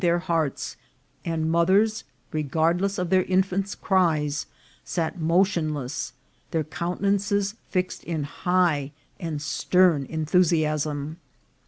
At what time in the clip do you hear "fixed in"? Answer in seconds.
7.69-8.23